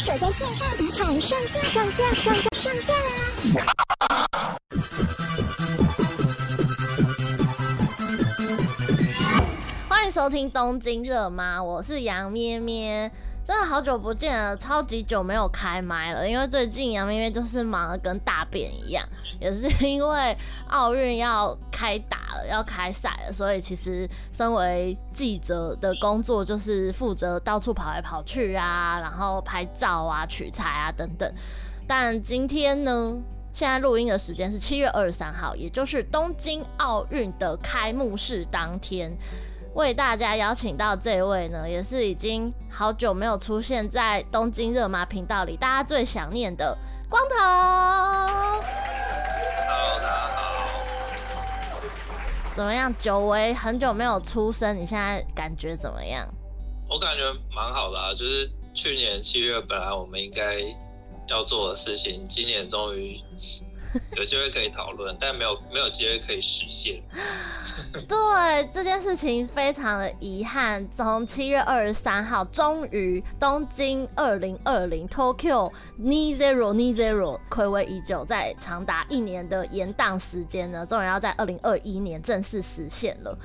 [0.00, 2.94] 守在线上赌场上线上线上上上线
[3.54, 4.56] 啦！
[9.86, 11.62] 欢迎收听东京热吗？
[11.62, 13.12] 我是杨咩咩。
[13.50, 19.04] 真的好久不见了，超级久没有开麦了，因为最近杨咩咩就是忙得跟大便一样，
[19.40, 20.38] 也是因为
[20.68, 31.28] 奥运要开打了，要开赛了，所以其实身为记者的工作就是负责到处跑来跑去啊，然后拍照啊、取材啊等等。
[31.88, 33.18] 但今天呢，
[33.52, 39.12] 现在录音的时间是七月二十三号，也就是东京奥运的开幕式当天。
[39.74, 46.76] 为大家邀请到这位呢，也是已经好久没有出现在东京热麻频道里，大家最想念的
[47.08, 47.36] 光头。
[49.68, 50.80] Hello，大家好。
[52.56, 52.92] 怎么样？
[52.98, 56.26] 久违很久没有出声，你现在感觉怎么样？
[56.88, 57.22] 我感觉
[57.54, 60.56] 蛮好的啊，就是去年七月本来我们应该
[61.28, 63.16] 要做的事情，今年终于。
[64.16, 67.02] 有机会可以讨论，但没有没有机会可以实现。
[68.06, 70.86] 对，这件事情非常的遗憾。
[70.94, 83.36] 从七月二十三号，终于东京二零二零 Tokyo Ni Zero Ni Zero 暌违已久，在长达一年的延宕时间呢，终于要在二零二一年正式实现了。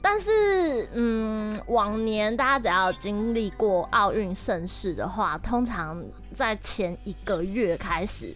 [0.00, 6.00] 但是，嗯，往年大家只要经历过奥运盛世的话，通常
[6.32, 8.32] 在前一个月开始。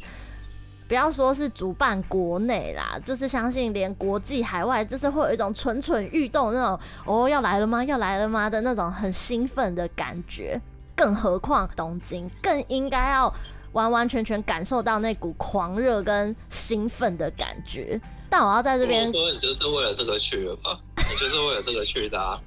[0.93, 7.83] 不要说是主办国内啦，就是相信连国际海外，就是会有一种蠢蠢欲动那种哦，要来了吗？
[7.83, 10.61] 要来了吗的那种很兴奋的感觉。
[10.95, 13.35] 更何况东京更应该要
[13.73, 17.99] 完完全全感受到那股狂热跟兴奋的感觉。
[18.29, 20.79] 但我要在这边说，你就是为了这个去的吧？
[21.11, 22.39] 你就是为了这个去的啊。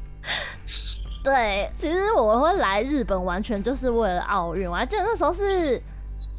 [1.26, 4.70] 对，其实我会来日本完全就是为了奥运。
[4.70, 5.82] 我还记得那时候是。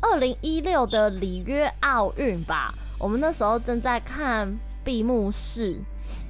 [0.00, 5.78] 二零一六的里约奥运吧，我们那时候正在看闭幕式。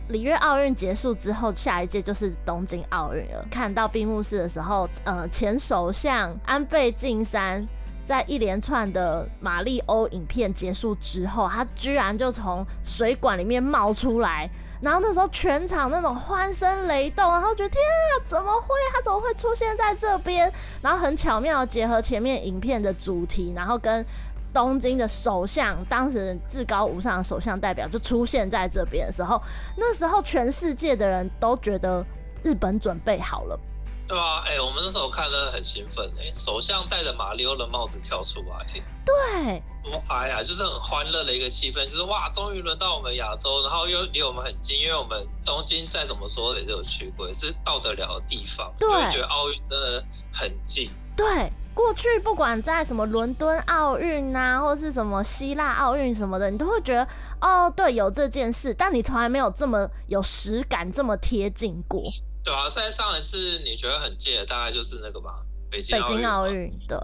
[0.09, 3.44] 里约奥运结束之后，下一届就是东京奥运了。
[3.50, 7.66] 看到闭幕式的时候，呃，前首相安倍晋三
[8.06, 14.49] 在一连串的马里欧影片结束之后，他居然就从水管里面冒出来。
[14.81, 18.69] 然后那时候全场那种欢声雷动，然后觉得天啊，怎么会？
[18.92, 20.53] 他怎么会出现在这边？
[20.82, 24.04] 然后很巧妙结合前面影片的主题，然后跟
[24.53, 29.41] 东京的首相，当时至高无上的首相代表就出现在这边的时候，
[29.76, 32.04] 那时候全世界的人都觉得
[32.43, 33.58] 日本准备好了。
[34.09, 38.67] 对啊，哎、欸，我们那时候看了很兴奋哎，首相戴着马里奥的帽子跳出来，
[39.05, 40.43] 对，多嗨啊！
[40.43, 50.88] 就是很欢乐的一个气氛，就是哇，终于轮到我们亚洲，然后又离我们很近，因为我们东京再怎么说也是有去过，也是到得了的地方，对，就会觉得奥运真的很近。
[51.17, 57.09] 对，过去不管在什么伦敦奥运啊，或是什么希腊奥运什么的，你都会觉得
[57.41, 62.03] 哦，对，有这件事，但你从来没有这么有实感，这么贴近过。
[62.46, 66.96] 对啊，在上一次你觉得很近的，大概就是那个吧，北京北京奥运，对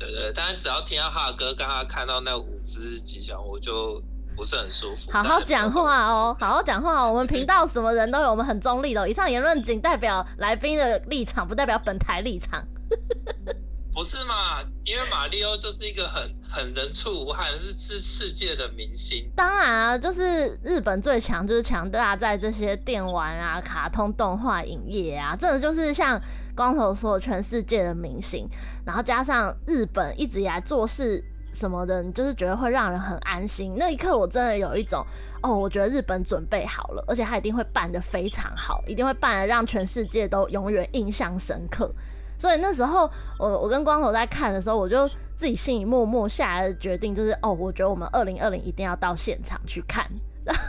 [0.00, 0.32] 对对。
[0.34, 4.02] 但是只要听到他的歌，刚刚看到那五只吉祥，我就
[4.34, 5.12] 不是很舒服。
[5.12, 7.12] 好好讲话哦，好好讲话哦。
[7.12, 9.08] 我们频道什么人都有，我们很中立的。
[9.08, 12.60] 以上言论仅代表来宾的立场，不代表本台立场。
[13.92, 14.62] 不是嘛？
[14.84, 19.30] 因为马里欧就是一个很很人畜无害，是是世界的明星。
[19.36, 26.20] 当然啊，就是日本最强，就是强大在这些电玩啊、卡通动画影业啊，真的就是像
[26.54, 28.48] 光头说，全世界的明星。
[28.86, 31.22] 然后加上日本一直以来做事
[31.52, 33.74] 什么的，你就是觉得会让人很安心。
[33.76, 35.04] 那一刻，我真的有一种
[35.42, 41.92] 哦，我觉得日本准备好了，而且他一定会办得非常好，一定会办得让全世界都永远印象深刻。
[42.40, 43.08] 所以那时候，
[43.38, 45.06] 我我跟光头在看的时候，我就
[45.36, 50.10] 自己心里默默下来的决定，就是哦，我觉得我们二零二零一定要到现场去看。
[50.42, 50.62] 然后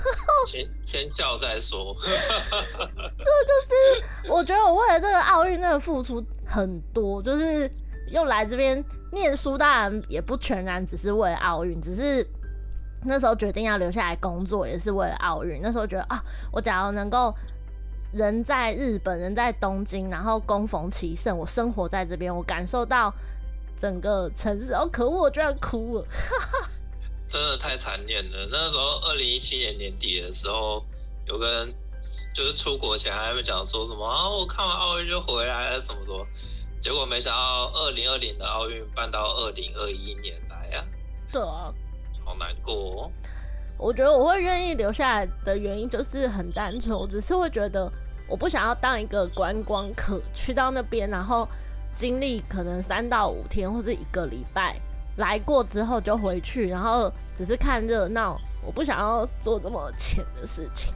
[0.45, 1.95] 先先笑再说。
[2.03, 7.71] 这就是我觉得我为了这个奥运，真的付出很多，就是
[8.09, 8.83] 又来这边
[9.13, 12.27] 念书，当然也不全然只是为了奥运，只是
[13.05, 15.61] 那时候决定要留下来工作，也是为了奥运。
[15.61, 16.21] 那时候觉得啊，
[16.51, 17.33] 我假如能够。
[18.13, 23.13] 人在日本，人在东京，然后恭逢其盛，我生活在这边，我感受到
[23.77, 24.73] 整个城市。
[24.73, 26.05] 哦，可恶，我居然哭了，
[27.29, 28.47] 真的太残念了。
[28.51, 30.85] 那时候，二零一七年年底的时候，
[31.25, 31.73] 有个人
[32.33, 36.27] 就是出国前还没讲说什么啊，我看完奥运就回来了什么什么，
[36.81, 40.83] 结果没想到二零二零的奥运办到二零二一年来啊，
[41.31, 41.73] 对啊，
[42.25, 42.73] 好难过
[43.03, 43.11] 哦。
[43.81, 47.91] 我觉得我会愿意留下来的原因就是很单纯，我只是会觉得
[48.29, 51.47] 我不想要当一个观光客，去到那边然后
[51.95, 54.79] 经历可能三到五天或是一个礼拜，
[55.17, 58.39] 来过之后就回去，然后只是看热闹。
[58.63, 60.93] 我不想要做这么浅的事情。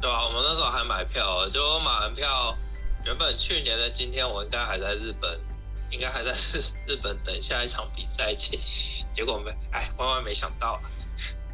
[0.00, 2.56] 对啊，我们那时候还买票，结果买完票，
[3.04, 5.36] 原本去年的今天我应该还在日本，
[5.90, 6.30] 应该还在
[6.86, 8.56] 日本等下一场比赛去，
[9.12, 10.80] 结果没，哎，万万没想到，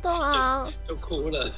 [0.05, 1.51] 对啊，就， 就哭了，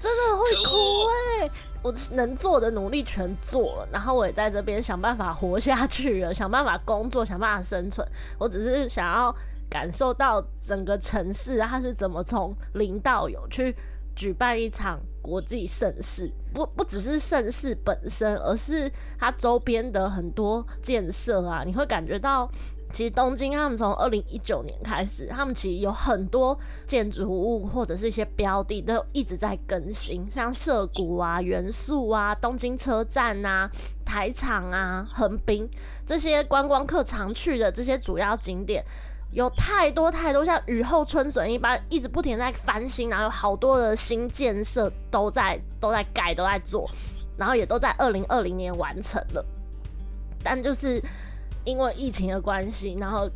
[0.00, 1.50] 真的会哭哎、欸！
[1.82, 8.06] 我能做的努力全做了，然后我也在这边想办法活下去了，想办法工作，想办法生存。
[8.38, 9.34] 我只是想要
[9.68, 13.74] 感受到整个城市它是怎么从零到有去
[14.16, 22.50] 举办一场国际盛事，不不只是盛事本身，而是它周边的很多建设啊，你会感觉到。
[22.94, 26.56] 其实东京，他们从二零一九年开始，他们其实有很多
[26.86, 33.68] 建筑物或者是一些标的都一直在更新，像涩谷啊、元素啊、东京车站啊、
[34.04, 35.68] 台场啊、横滨
[36.06, 38.84] 这些观光客常去的这些主要景点，
[39.32, 46.88] 有太多太多像雨后春笋一般，一直不停在翻新，然后有好多的新建设都在都在盖都在做，
[47.36, 49.44] 然后也都在二零二零年完成了，
[50.44, 51.02] 但就是。
[51.64, 53.28] 因为疫情的关系，然后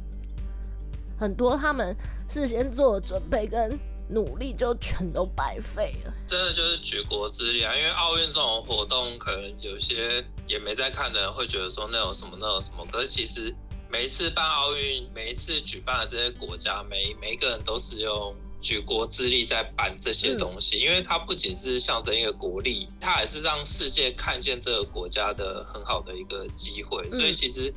[1.19, 1.97] 很多他们
[2.29, 3.79] 事先做的准备跟
[4.11, 6.13] 努力就全都白费了。
[6.27, 7.75] 真的就是举国之力啊！
[7.75, 12.87] 因为奥运这种活动，可能有些也没在看的人会觉得说那有什么，那有什么。
[12.93, 13.55] 可是其实
[13.91, 27.11] 每一次办奥运，每一次举办的这些国家，每每一个人都是用举国之力在办这些东西，嗯、因为它不仅是象征一个国力，它也是让世界看见这个国家的很好的一个机会。
[27.11, 27.73] 所以其实。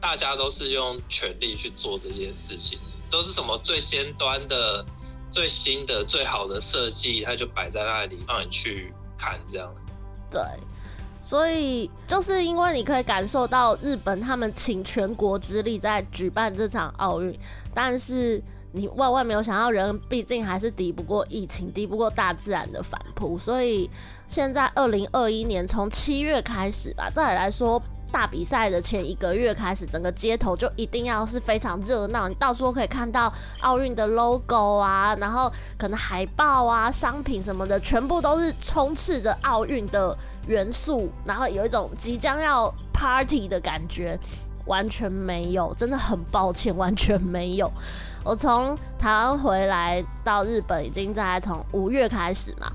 [0.00, 2.78] 大家都是用全力去做这件事情，
[3.10, 4.84] 都是什么最尖端的、
[5.30, 9.70] 最新的、最好的设计，它就摆在那里让你去看，这样。
[10.30, 10.40] 对，
[11.22, 17.38] 所以就是因为你可以感受到日本他们倾全国之力在举办这场奥运，
[17.74, 18.42] 但是
[18.72, 23.90] 你万万没有想到，人毕竟还是敌不过疫情，敌不过大自然的反扑，所以
[24.28, 27.82] 现在二零二一年从七月开始吧，再来说。
[28.10, 40.16] 大比赛的前一个月开始，整个街头就一定要是非常热闹，你到处都可以看到奥运的 logo 啊，然后可能海报啊、商品什么的，全部都是充斥着奥运的
[40.46, 44.18] 元素，然后有一种即将要 party 的感觉，
[44.66, 47.70] 完全没有，真的很抱歉，完全没有。
[48.24, 52.70] 我从台湾回来到日本，已经在从五月开始嘛，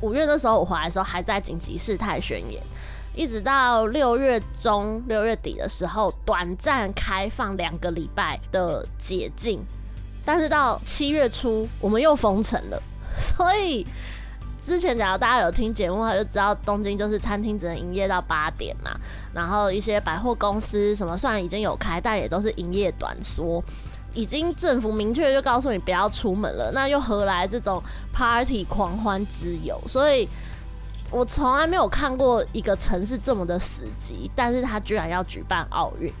[0.00, 2.62] 五月的时候我回来的时候还在紧急事态宣言。
[3.16, 9.58] 一直到六月中、六月底的时候，短暂开放两个礼拜的解禁，
[10.22, 12.80] 但是到七月初，我们又封城了。
[13.18, 13.86] 所以
[14.60, 18.90] 之前假如大家有听节目的话，就知道东京就是餐厅只能营业到八点嘛，
[19.32, 23.64] 然后一些百货公司什么虽然已经有开，但也都是营业短缩，
[24.12, 29.80] 已经政府明确就告诉你不要出门了，那又何来这种 party 狂欢之有？
[29.88, 30.28] 所以。
[31.10, 36.12] 我从来没有看过一个城市这么的死寂，但是他居然要举办奥运。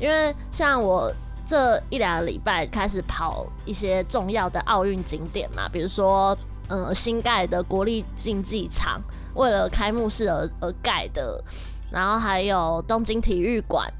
[0.00, 1.12] 因为像我
[1.46, 6.36] 这一两个礼拜开始跑一些重要的奥运景点嘛，比如说，
[6.68, 9.00] 呃，新盖的国立竞技场，
[9.34, 11.42] 为了开幕式而而盖的，
[11.90, 13.92] 然后还有东京体育馆。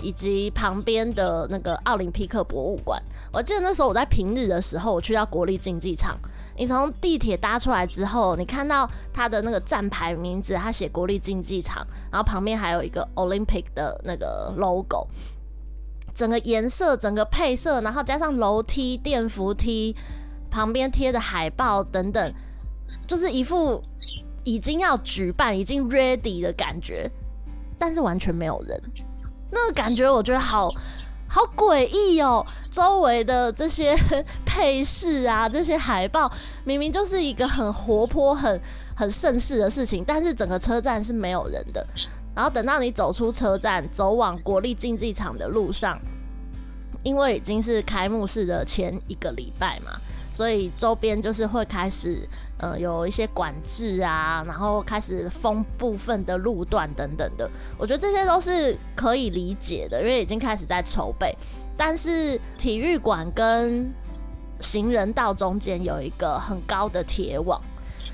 [0.00, 3.02] 以及旁边的那个奥林匹克博物馆，
[3.32, 6.16] 我记得那时候我在平日的时候，我去到国立竞技场。
[6.58, 15.06] 你从地铁搭出来之后，你看到它的那个站牌名字，它写国立竞技场，然后旁边还有一个 Olympic 的那个 logo。
[16.14, 19.94] 整个颜色、整个配色，然后加上楼梯、电扶梯
[20.50, 22.34] 旁边贴的海报等等，
[23.06, 23.80] 就是一副
[24.42, 27.08] 已经要举办、已经 ready 的感觉，
[27.78, 28.82] 但是完全没有人。
[29.52, 30.74] 那个感觉我觉得好
[31.28, 32.44] 好诡异哦！
[32.70, 33.94] 周围的这些
[34.46, 36.30] 配饰啊，这些海报，
[36.64, 38.60] 明明就是一个很活泼、很
[38.96, 41.86] 很盛世的事情，但是整个车站是没有人的。
[42.34, 46.00] 然后等到你走出车站，走往国立竞技场的路上，
[47.02, 49.92] 因为已经是开幕式的前一个礼拜嘛。
[50.38, 52.24] 所以周边就是会开始，
[52.58, 57.50] 呃，有一些管制啊，然后开始封部分的路段等等的。
[57.76, 61.36] 我觉得这些都是可以理解的，因为已经开始在筹备。
[61.76, 63.92] 但是体育馆跟
[64.60, 67.60] 行人道中间有一个很高的铁网，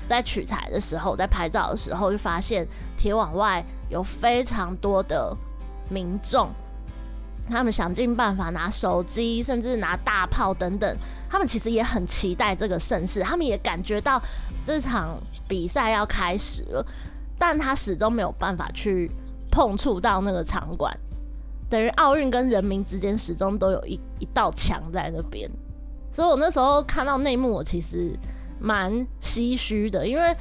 [0.07, 2.67] 在取材的时候，在拍照的时候就发现
[2.97, 5.31] 铁网外有非常多的
[5.89, 6.49] 民众。
[7.49, 10.97] 他们想尽办法拿手机，甚至拿大炮等等。
[11.29, 14.21] 他们其实也很期待这个盛世，他们也感觉到
[14.65, 16.85] 这场比赛要开始了，
[17.37, 19.09] 但他始终没有办法去
[19.51, 20.91] 碰触到那个场馆。
[21.69, 25.49] 等于奥运跟人民之间始终都有一一道墙在那边。
[26.11, 28.17] 所以我那时候看到内幕，我其实
[28.59, 30.35] 蛮唏嘘的，因为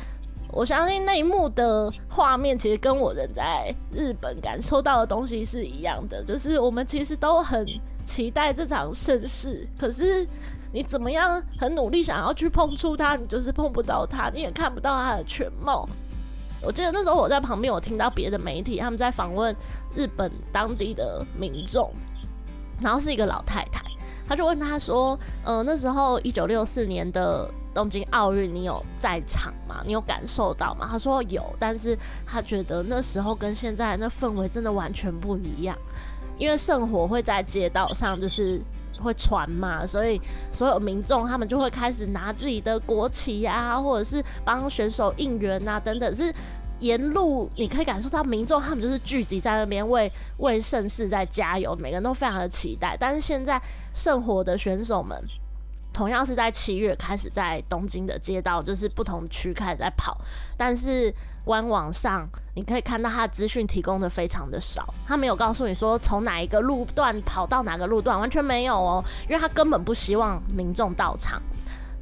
[0.55, 7.67] 我相信那一幕的画面其实跟我人在日本感受到的东西是一样的，就是我们其实都很
[8.07, 10.25] 期待这场盛世，可是
[10.73, 15.89] 你怎么样很努力想要去碰触它，你就是碰不到它，你也看不到它的全貌。
[16.63, 19.55] 我记得那时候我在旁边，我听到别的媒体他们在访问
[19.93, 21.93] 日本当地的民众，
[22.81, 23.83] 然后是一个老太太。
[24.27, 29.83] 她就问他说：“呃，那时候一九六四年的东京奥运，你有在场吗？
[29.85, 35.77] 你有感受到吗？”他说有，但是他觉得那时候跟现在那氛围真的完全不一样，
[36.39, 38.63] 因为圣火会在街道上就是
[39.03, 40.21] 会传嘛，所以
[40.53, 46.33] 所有民众他们就会开始拿自己的国旗啊，或者是帮选手应援啊等等是。
[46.81, 52.97] 沿路你可以感受到民众他们就是聚集在那边为为盛世在加油，每个人都非常的期待。
[52.99, 53.63] 但是现在
[53.95, 55.17] 圣火的选手们
[55.95, 60.21] 同样是在七月开始在东京的街道，就是不同区开始在跑，
[60.59, 71.41] 但是官网上你可以看到他的资讯提供的非常的少，他没有告诉你说从哪一个路段跑到哪个路段，完全没有哦，因为他根本不希望民众到场。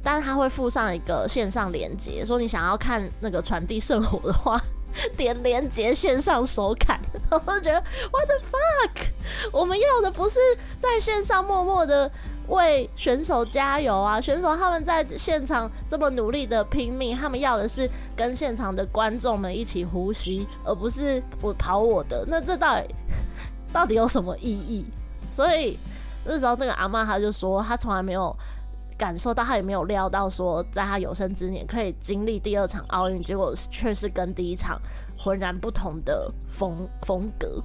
[0.05, 4.61] 但是他会附上一个线上连接，说你想要看那个传递圣火的话，
[5.15, 6.99] 点连接线上收看。
[7.31, 7.81] 我就觉得
[8.11, 9.07] What the fuck？
[9.53, 10.39] 我们要的不是
[10.77, 12.11] 在线上默默的
[12.47, 14.19] 为选手加油啊！
[14.19, 22.25] 选手他们在现场这么努力的拼命，他们要的是跟现场的观众们一起呼吸，而不是我跑我的。
[22.27, 22.95] 那这到底
[23.71, 24.85] 到底有什么意义？
[25.35, 25.77] 所以
[26.25, 28.35] 那时候那个阿嬷她就说，她从来没有。
[28.95, 34.79] 感受到他也没有料到说，在他有生之年可以经历第二场奥运，结果却是跟第一场
[35.17, 37.61] 浑然不同的风风格。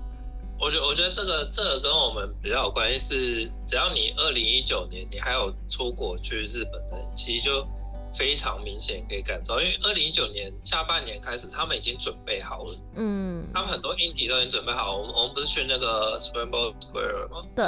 [0.60, 7.66] 我觉我觉得这个这个跟我们比较有关系，是只要你二零一九年你还有出国去日本的，其实就
[8.12, 14.96] 非常明显可以感受，因为二零一九年下半年开始，他们已经准备好了，嗯，他们很多硬体都已经准备好。
[14.96, 17.42] 我们我们不是去那个 Springboard Square 吗？
[17.54, 17.66] 对。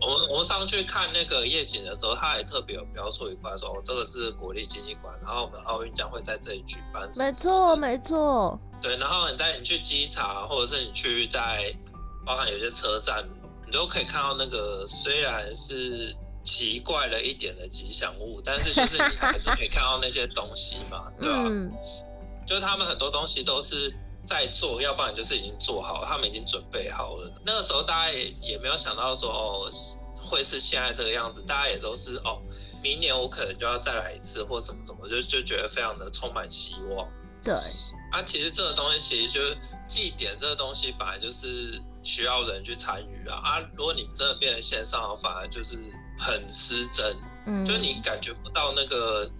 [0.00, 7.08] 我们我们上去看那个夜景的时候，他也特别有标出一块说，哦，这个是国立经济馆，然后我们奥运将会在这里举办。
[7.18, 8.56] 没错，没错。
[8.80, 11.74] 对，然后你带你去机场，或者是你去在，
[12.28, 13.26] 包含有些车站，
[13.64, 21.44] 你都可以看到那个虽然是奇怪了一点的吉祥物，但是就是你还是可以看到那些东西嘛，对吧？
[21.46, 21.72] 嗯。
[22.46, 23.90] 就是他们很多东西都是。
[24.28, 27.32] 在做，要不然就是已经做好，他们已经准备好了。
[27.46, 29.70] 那个时候大家也也没有想到说哦，
[30.14, 32.38] 会是现在这个样子，大家也都是哦，
[32.82, 37.08] 明年我可能就要再来一次或什么什么，就就觉得非常的充满希望。
[37.42, 37.54] 对，
[38.12, 39.56] 啊，其实这个东西其实就是
[39.86, 43.36] 祭典这个东西本来就是需要人去参与啊。
[43.36, 45.76] 啊，如果你真的变成线上，反而就是
[46.18, 49.30] 很失真，嗯，就你感觉不到那个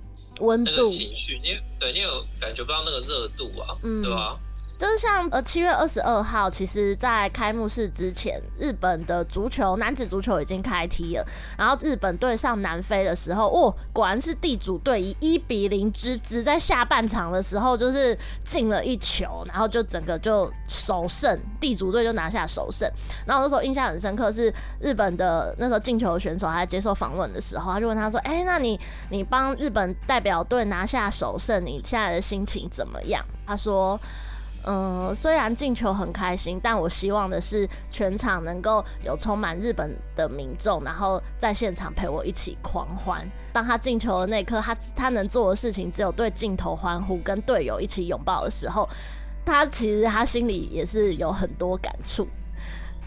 [0.40, 4.38] 温度、那个情绪，你对你有感觉不到那个热度啊，嗯，对吧？
[4.78, 11.26] 就是像呃七月二十二号，其实在开幕式之前，日本的足球男子足球已经开踢了。
[11.58, 22.88] 然后日本对上南非的时候，哦，果然是地主队以一比零之姿，在下半场的时候就是进了一球，然后就整个就首胜，地主队就拿下首胜。
[23.26, 28.78] 然后那时候印象很深刻，是日本的那时候进球选手还在接受访问的时候，他就问他说：“哎、那你
[29.10, 33.98] 你帮日本代表队拿下首胜，你现在的心情怎么样？”他说。
[34.70, 43.26] 嗯，虽然进球很开心，但我希望的是全场能够有充满日本的民众，然后在现场陪我一起狂欢。
[43.50, 48.86] 当他进球的那一刻，他他能做的事情只有对镜头欢呼，跟队友一起拥抱的时候，
[49.46, 52.28] 他其实他心里也是有很多感触。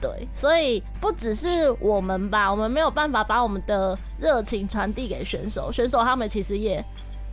[0.01, 6.84] 对，所以不只是我们吧，我们没有办法把我们的热情传递给选手，选手他们其实也。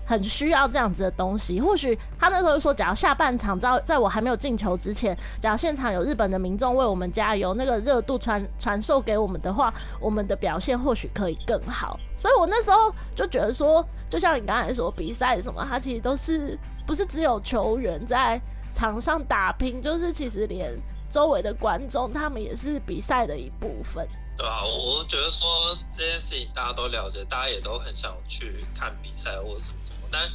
[0.09, 1.61] 很需要这样子的东西。
[1.61, 12.01] 或许他那时候说，假如下半场在在我还没有进球之前，假如现场有日本的民众为我们加油，那个热度传传授给我们的话，我们的表现或许可以更好。
[12.17, 18.41] 所以我那时候就觉得说，就像你刚才说比赛什么，他其实都是不是只有球员在
[18.73, 20.73] 场上打拼，就是其实连
[21.11, 24.09] 周围的观众他们也是比赛的一部分。
[24.37, 25.49] 对啊，我觉得说
[25.93, 29.98] 这件事情大家都了解，大家也都很想去看比赛或什么什么。
[30.11, 30.31] 但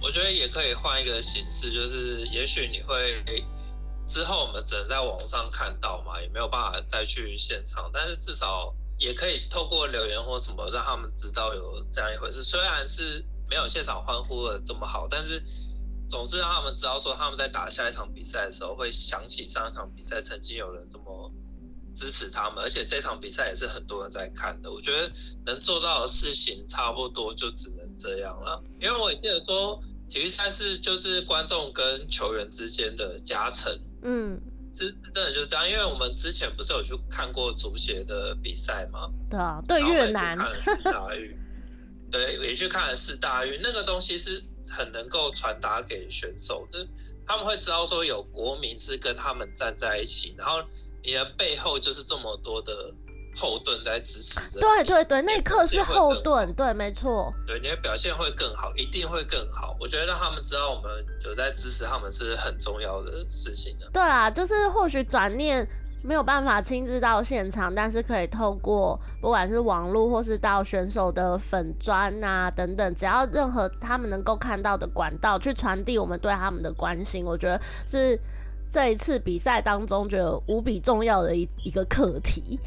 [0.00, 3.22] 我觉得也可以换一个形式，就是也许你会
[4.06, 7.90] 之后我们只能在网上看到嘛，也没有办法再去现场。
[7.92, 12.42] 但是至少也可以透过留言或什么，让他们知道有这样一回事。
[12.42, 15.42] 虽然是没有现场欢呼的这么好，但是
[16.08, 21.32] 总是让他们知道说他们在打下一场比赛的时候，会想起上一场比赛曾经有人这么。
[21.94, 24.72] 支持他们，而且这场比赛也是很多人在看的。
[24.72, 25.12] 我觉得
[25.44, 34.40] 能做到的事情差不多就只能这样了，因为我记得说体育赛事就是观众跟球员之间的加成，嗯，
[34.74, 35.68] 是真的就这样。
[35.68, 39.08] 因为我们之前不是有去看过足协的比赛吗？
[39.30, 40.36] 对啊，对越南，
[40.84, 41.36] 大运
[42.10, 46.84] 对，也去看了四大运，那个东西是很能够传达给选手的，
[47.24, 50.60] 他们会知道说有国民是跟他们站在一起，然后。
[51.04, 52.94] 你的背后就是这么多的
[53.34, 54.60] 后盾在支持着。
[54.60, 57.32] 对对对，那一刻是后盾，对，没错。
[57.46, 59.76] 对，你的表现会更好，一定会更好。
[59.80, 63.88] 我觉得让他们知道我们有在支持他们是很重要的事情的。
[63.92, 65.66] 对啊，就是或许转念
[66.02, 78.18] 没有办法亲自到现场，但是可以透过不管是网络或是到选手的粉砖啊等等，只要任何他们能够看到的管道去传递我们对他们的关心，我觉得是。
[78.70, 82.58] 这一次比赛当中，觉得无比重要的一一个课题。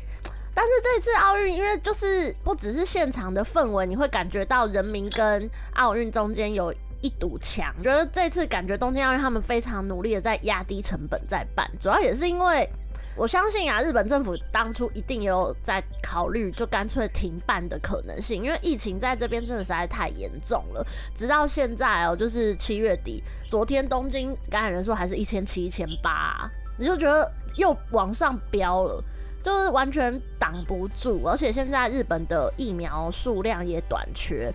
[0.56, 7.72] 但是这次奥运，因为就是不只是现场的氛围，你会感觉到人民跟奥运中间有一堵墙。
[7.84, 12.68] 觉得这次感觉东京奥运他们非常努力的在压低成本在办，主要也是因为。
[13.18, 20.86] 我相信啊，日本政府当初一定也有在考虑，就干脆停办的可能性，因为疫情在这边真的实在太严重了。
[21.16, 29.02] 直到现在哦、就是七月底，昨天东京感染人数还是一千七、一千八，你就觉得又往上飙了，
[29.46, 31.22] 就是完全挡不住。
[31.24, 34.52] 而且现在日本的疫苗数量也短缺，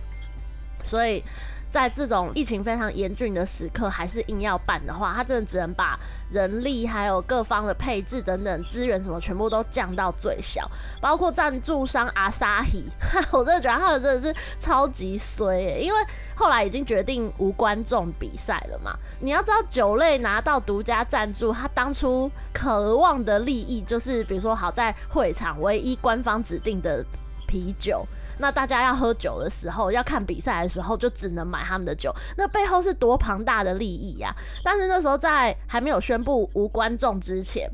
[0.83, 1.23] 所以。
[1.71, 5.97] 在这种疫情非常严峻的时刻，还是硬要办的话，他真的只能把
[6.29, 12.83] 人力还有各方的配置等等资源什么全部都降到最小，包括赞助商阿萨希，
[13.31, 15.99] 我真的觉得他真的是超级衰，因为
[16.35, 18.93] 后来已经决定无观众比赛了嘛。
[19.21, 27.01] 你要知道酒类拿到独家赞助，他当初渴望的利益就是，比如说好在会场唯一官方指定的
[27.47, 28.05] 啤酒。
[28.41, 32.11] 那大家要喝酒的时候，要看比赛的时候，就只能买他们的酒。
[32.35, 34.35] 那背后是多庞大的利益呀！
[34.63, 37.69] 但是那时候在还没有宣布无观众之前，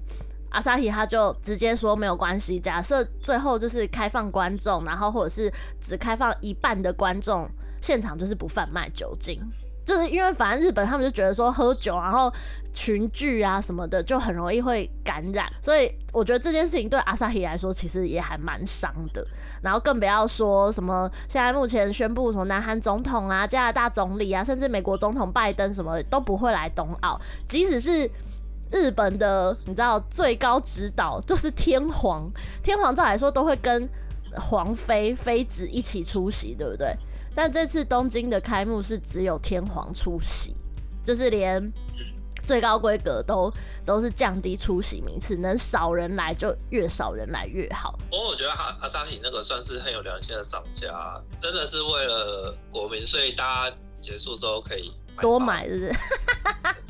[0.50, 7.50] 阿萨提他就直接说没有关系，假设最后就是开放观众，然后或者是只开放一半的观众，
[7.82, 9.42] 现场就是不贩卖酒精。
[9.88, 12.30] 就是因为反正日本他们就觉得说喝酒然后
[12.74, 19.26] 群聚啊什么的就很容易会感染，所以我觉得这件事情对阿萨希来说其实也还蛮伤的。
[19.62, 27.18] 然后更不要说什么现在目前宣布什么南韩总统啊、加拿大总理啊，甚至美国总统拜登什么都不会来东奥。
[27.48, 28.12] 即使是
[28.70, 32.30] 日本的你知道最高指导就是天皇，
[32.62, 33.88] 天皇照来说都会跟
[34.36, 36.94] 皇妃妃子一起出席，对不对？
[37.38, 40.56] 但这次东京的开幕是只有天皇出席，
[41.04, 41.72] 就是连
[42.44, 43.54] 最高规格都
[43.86, 47.92] 都是降低出席名次，能少人来就越少人来越好。
[48.10, 55.94] 不过我觉得哈阿萨希那个算是很有良心的商家，真的是为了国民，所以大家结束之后可以买多买，是不是？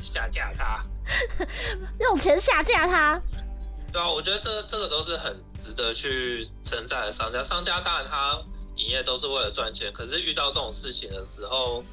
[0.02, 0.82] 下架他，
[2.00, 3.20] 用钱下架他。
[3.92, 7.42] 对啊，我觉得这这个都是很值得去称赞的商家。
[7.42, 8.42] 商家当然他。
[8.78, 11.84] 营业都是为了赚钱，可是遇到这种事情的时候，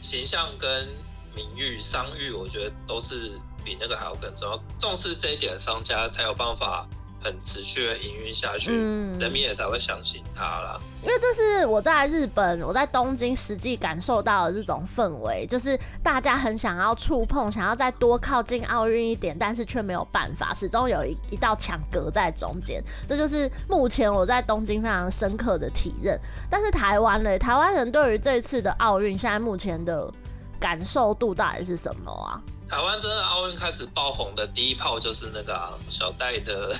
[0.00, 0.88] 形象跟
[1.34, 3.32] 名誉、商誉，我觉得都是
[3.64, 4.60] 比那个还要更重要。
[4.78, 6.86] 重视这一点，商家才有办法。
[7.26, 10.80] 很持续的营运下去，嗯，人民也才会相信他啦。
[11.02, 22.82] 因为这是我在日本，我在东京实际感受到的这种氛围，就是大家很想要触碰，想要再多靠近奥运一点，但是却没有办法，始终有一一道墙隔在中间。
[23.06, 26.18] 这就是目前我在东京非常深刻的体认。
[26.48, 30.12] 但是台湾嘞，台湾人对于这次的奥运，现在目前的
[30.58, 32.40] 感受度到底是什么啊？
[32.68, 36.74] 台湾真的奥运开始爆红的第一炮就是那个、啊、小戴的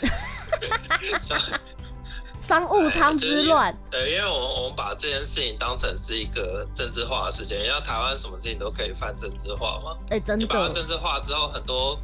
[2.42, 3.76] 商务舱之乱。
[3.90, 9.96] 对，因为我们我们把这件事情当成是一个政治化的事情，因为台湾什么事情都可以犯政治化嘛。
[10.10, 10.44] 哎、欸，真的。
[10.44, 11.98] 你把它政治化之后，很多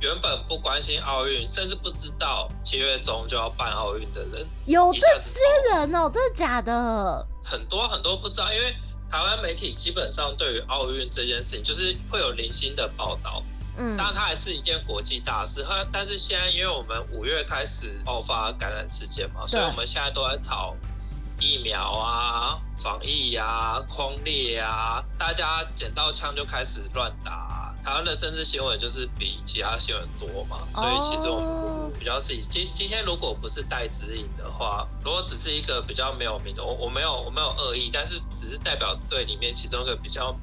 [0.00, 7.26] 原本不关心奥运，甚至不知道七月中就要办奥运的人，有这些人哦、喔，真的假的？
[7.44, 8.74] 很多很多不知道，因为。
[9.12, 13.40] 台湾媒体基本上对于奥运这件事情，就是会有零星的报道，
[13.76, 15.64] 嗯，当然它还是一件国际大事。
[15.92, 20.76] 但是现在，因为我们五月开始爆发感染事件嘛，所以我们现在都在讨
[21.40, 27.62] 疫苗啊、防疫啊、匡列啊，大家捡到枪就开始乱打。
[27.84, 40.34] 台湾的政治新闻就是比其他新闻多嘛，所以其实我们比较是以今今天如果不是带指引的话，如果只是一个比较没有名的，我我没有我没有恶意，但是只是代表队里面其中一个比较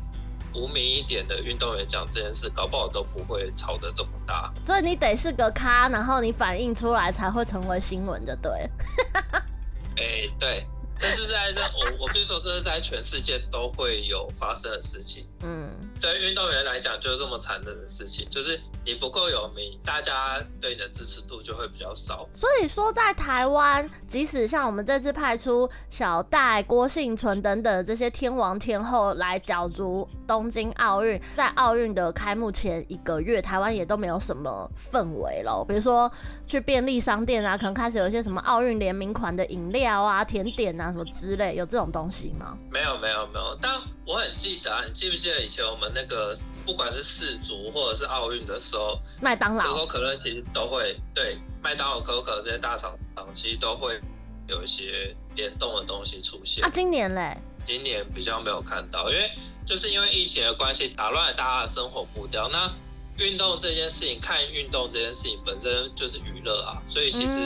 [0.54, 4.54] 无名一点的运动员讲这件事，搞不好都不会吵得这么大。
[4.66, 8.52] 所以你得是个咖，然后你反映出来才会成为新闻，就对。
[9.98, 10.66] 哎、欸，对。
[11.00, 15.28] 这是在这，我我必须说，这是在全世界都会有发生的事情。
[15.44, 22.30] 嗯，对运动员来讲，就是这么残忍的事情，就是你不够有名，大家对你的支持度就会比较少。
[22.34, 35.66] 所以说，在台湾，即使像我们这次派出小戴、郭婞淳等等这些天王天后来角逐东京奥运，在奥运的开幕前一个月，台湾也都没有什么氛围了。
[35.68, 36.12] 比如说
[36.48, 40.92] 去便利商店啊，可能开始有一些什么奥运联名款的饮料啊、甜点啊。
[40.92, 42.58] 什么之类，有这种东西吗？
[42.70, 54.00] 没有没有没有，但我很记得啊，你记不记得以前我们那个不管是世足或者是奥运的时候，麦当劳、可口可乐其实都会对麦当劳、可口可乐这些大厂厂其实都会
[54.48, 56.64] 有一些联动的东西出现。
[56.64, 57.38] 啊，今年嘞？
[57.64, 59.32] 今年比较没有看到，因为
[59.66, 62.50] 就是因为疫情的关系，打乱了大家的生活步调。
[62.50, 62.72] 那
[63.18, 67.38] 运动这件事情，看运动这件事情本身就是娱乐啊，所以其实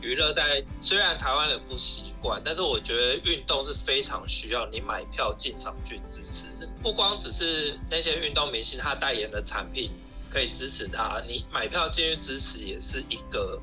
[0.00, 9.92] 娱乐在虽然台湾人不习惯，但是我觉得运动是非常需要你买票进场去支持的，不光只是那些运动明星他代言的产品
[10.28, 13.60] 可以支持他，你买票进去支持也是一个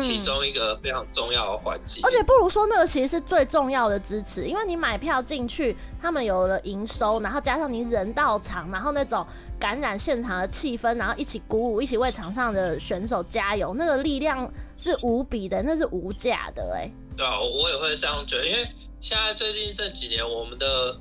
[0.00, 2.00] 其中一个非常重要的环节。
[2.02, 9.26] 而且不如说那个其实是最重要的支持，因为你买票进去，他们有了营收，然后加上你人到场，然后那种。
[9.64, 16.90] 感染现场的气氛，然后一起鼓舞，一起为场上的选手加油，那个力量是无比的，那是无价的哎。
[17.16, 18.68] 对啊，我也会这样觉得，因为
[19.00, 20.94] 现在最近这几年，我们的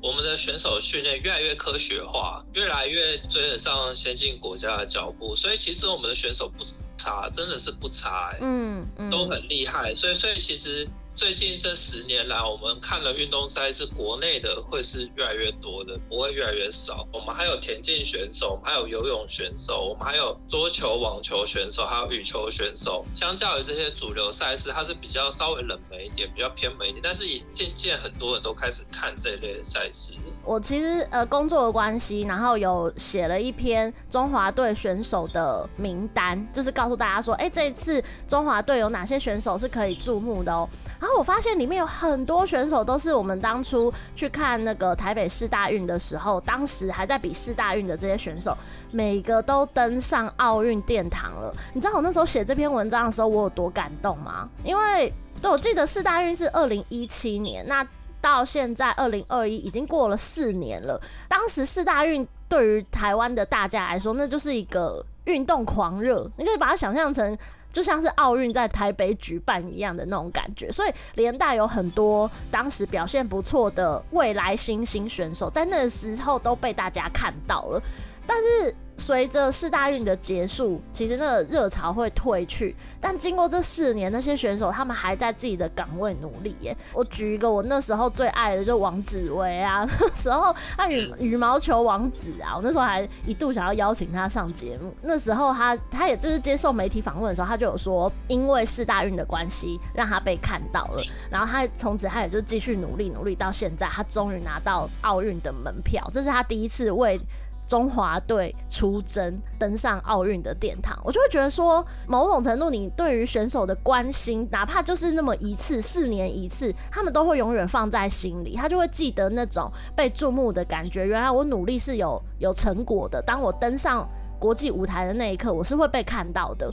[0.00, 6.64] 我们的选手训练越来越科学化，越来越追得上先进国家的脚步，所以其实我们的选手不
[6.96, 10.86] 差，真的是不差哎，嗯，嗯，都很厉害，所以所以其实。
[11.16, 17.06] 最近这十年来，我们看了运动赛事，国内的会是越来越多的，不会越来越少。
[17.12, 23.06] 我们还有田径选手，我们还有游泳选手，我们还有桌球、网球选手，还有羽球选手。
[23.14, 27.00] 相较于这些主流赛事，它是比较稍微冷门一点，比较偏门一点。
[27.00, 30.14] 但是也渐渐很多人都开始看这一类赛事。
[30.44, 40.68] 我其实呃工作的关系，然后有写了一篇中华队选手的名单，就是告诉大家说，哎，这一次中华队有哪些选手是可以注目的哦。
[41.04, 48.56] 然后我发现里面有很多选手都是我们当初去看那个台北市大运的时候，当时还在比市大运的这些选手，
[48.90, 51.54] 每个都登上奥运殿堂了。
[51.74, 54.48] 你知道我那时候写这篇文章的时候，我有多感动吗？
[54.64, 55.12] 因为
[55.42, 57.86] 对，我记得市大运是二零一七年，那
[58.22, 60.98] 到现在二零二一已经过了四年了。
[61.28, 67.36] 当时市大运对于台湾的大家来说，那就是一个运动狂热，你可以把它想象成。
[67.74, 77.82] 就像是奥运在台北举办一样的那种感觉，所以联大有很多当时表现不错的未来新星选手，在那时候都被大家看到了，
[78.26, 78.74] 但是。
[78.96, 82.74] 随着四大运的结束，其实那个热潮会退去。
[83.00, 86.76] 但经过这四年，那些选手他们还在自己的岗位努力耶。
[86.92, 94.94] 我举一个我那时候最爱的，就王子维啊， 那时候他羽羽毛球王子啊，我那时候还一度想要邀请他上节目。
[95.02, 101.02] 那时候他他也就是接受媒体访问的时候，他就有说，因为四大运的关系，让他被看到了。
[101.30, 107.20] 然后他从此他也就继续努力努力到现在，他终于拿到奥运的门票，这是他第一次为。
[107.66, 121.06] 中华队出征，登上奥运的殿堂，我就会觉得说，某种程度，你对于选手的关心，哪怕就是那么一次，四年一次，他们都会永远放在心里，他就会记得那种被注目的感觉。
[121.06, 124.06] 原来我努力是有有成果的，当我登上
[124.38, 126.70] 国际舞台的那一刻，我是会被看到的。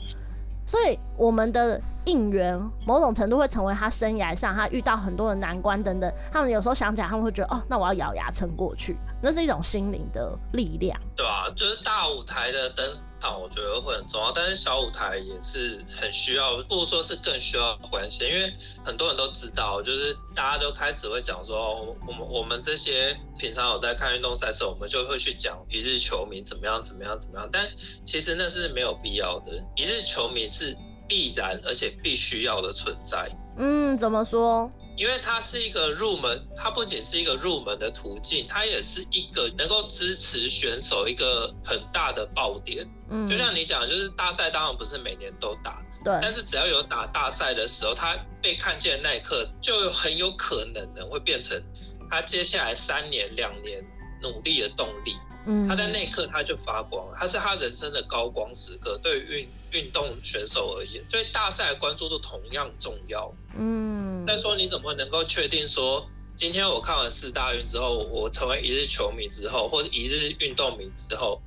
[0.64, 6.12] 所以我们的应援，某种程度会成为他生涯上他遇到很多的难关等等。
[6.30, 11.00] 他们有时候想起来，他们会觉得哦，那我要咬牙撑过去，那是一种心灵的力量。
[11.16, 12.84] 对啊，就是大舞台的登
[13.20, 14.32] 场，我觉得会很重要。
[14.32, 18.52] 但是小舞台也是很需要，不如说是更需要关心，因为
[18.84, 27.48] 很多人都知道，就是大家都开始会讲说，我们我们这些平常有在看运动赛事，我们就会去讲一日球迷怎么样怎么样怎么样。
[27.52, 27.68] 但
[28.04, 30.76] 其实那是没有必要的，一日球迷是。
[31.08, 33.28] 必然而且必须要的存在。
[33.58, 34.70] 嗯，怎么说？
[35.02, 42.88] 因为它是一个入门，它不仅是一个入门的途径，它也是一个能够支持选手一个很大的爆点。
[43.10, 46.16] 嗯，就像你讲，就是大赛当然不是每年都打，对。
[46.22, 51.60] 但是只要有打大赛的时候，他被看见的那一刻，就很有可能呢会变成
[52.08, 53.84] 他接下来三年、两年
[54.22, 55.16] 努力的动力。
[55.44, 58.96] 嗯，他在那一刻他就发光，他是他人生的高光时刻。
[59.02, 63.34] 对于运运动选手而言，对大赛的关注度同样重要。
[63.56, 71.42] 嗯，再说你怎么能够确定说今天我看完四大运之后，我成为一日球迷之后，或者一日运动迷之后，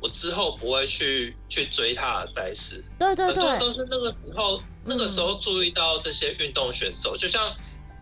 [0.00, 2.84] 我之后不会去去追他的赛事。
[3.00, 7.52] 对对对，很多都是那个时候，那个时候注意到这些运动选手，嗯、就像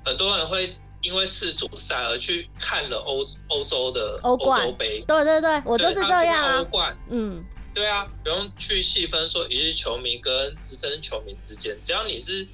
[0.04, 5.02] 很多人会因为世足赛而去看了欧欧洲的欧洲杯。
[5.06, 6.58] 对对对，我就是这样啊。
[6.58, 7.44] 欧冠，嗯。
[7.74, 12.46] 对啊，不用去细分说一日球迷跟资深球迷之间，只要你是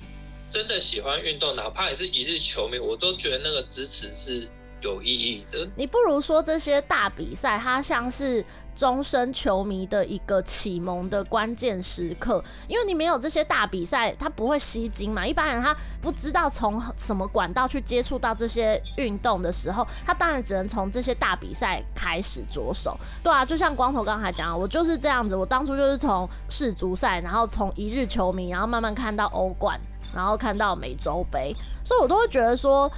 [0.48, 4.48] 真的喜欢运动，哪怕你是一日球迷，我都觉得那个支持是
[4.82, 5.66] 有意义的。
[5.76, 8.44] 你不如说这些大比赛，它像是。
[8.74, 15.26] 终身球迷的一个启蒙的关键时刻，因为你没有这些大比赛，他不会吸睛嘛。
[15.26, 22.98] 一般人他不知道从什么管道去接触到这些运动的时候，他当然只能从这些大比赛开始着手。
[23.22, 25.36] 对啊，就像光头刚才讲，我就是这样子。
[25.36, 29.80] 我当初就是从世足赛，然后从一日球迷，然后慢慢看到欧冠，
[30.12, 32.90] 然后看到美洲杯，所以我都会觉得说，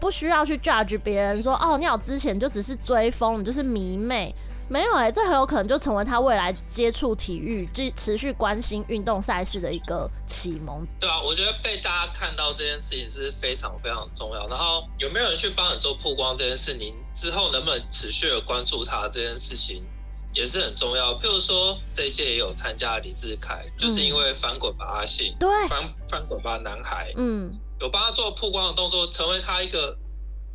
[0.00, 4.34] 不需要去 judge 别人说，哦，你好之前就只是追风，你就是迷妹。
[4.72, 10.82] 没有哎、欸，这很有可能就成为他未来接触体育、持续关心运动赛事的一个启蒙。
[10.98, 14.48] 对啊，我觉得被大家看到这件事情是非常非常重要。
[14.48, 19.84] 然后有没有人去帮你做曝光这件事，您之后能不能持续的关注他这件事情
[20.32, 21.12] 也是很重要。
[21.18, 29.98] 譬如说这一届也有参加李志凯，就是因为翻滚吧阿信，对，翻翻滚吧男孩，嗯，有帮他做曝光的动作，成为他一个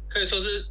[0.09, 0.65] 可以说是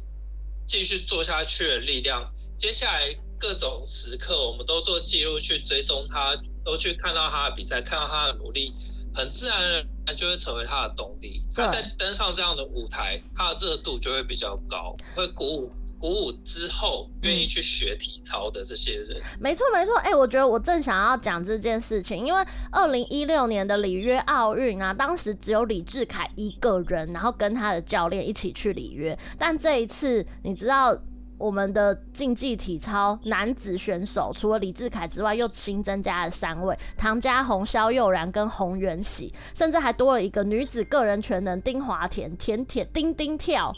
[0.67, 2.29] 继续做下去的力量。
[2.57, 3.17] 接下来。
[3.39, 8.73] 各种时刻，我们都做记录去追踪他，都去看到他的比赛，看到他的努力，
[9.13, 11.41] 很自然而然就会成为他的动力。
[11.53, 19.21] 他在登上这样的舞台，他的热度就会比较高，会鼓舞鼓舞之后愿意去学体操的这些人。
[19.39, 30.99] 没错没错，哎、欸，我觉得我正想要讲这件事情，因为二零一六年的里约奥运啊，当时只有李志凯一个人，然后跟他的教练一起去里约，但这一次你知道。
[31.37, 43.73] 我们的竞技体操男子选手除了李志凯之外，又新增加了三位：唐嘉鸿、萧佑然跟洪元喜，甚至还多了一个女子个人全能丁华田，田田丁丁跳，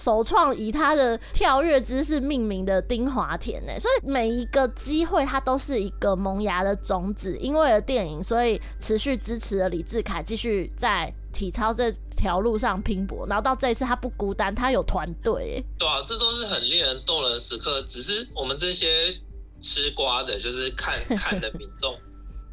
[0.00, 3.72] 首创以他的跳跃姿势命名的丁华田呢。
[3.78, 7.36] 所以每一个机会，他都是一个萌芽的种子。
[7.38, 11.12] 因为了电影，所以持续支持了李志凯继续在。
[11.32, 15.64] 体操这条路上拼搏，然后到这一次他不孤单，他有团队。
[15.78, 17.80] 对啊，这都是很令人动人的时刻。
[17.82, 19.16] 只是我们这些
[19.60, 21.96] 吃瓜的，就是看 看的民众，